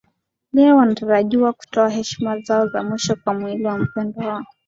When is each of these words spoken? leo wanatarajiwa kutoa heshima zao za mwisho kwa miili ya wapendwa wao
leo 0.53 0.75
wanatarajiwa 0.77 1.53
kutoa 1.53 1.89
heshima 1.89 2.39
zao 2.39 2.67
za 2.67 2.83
mwisho 2.83 3.15
kwa 3.23 3.33
miili 3.33 3.63
ya 3.63 3.73
wapendwa 3.73 4.25
wao 4.27 4.45